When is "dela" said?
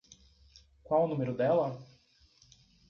1.37-1.77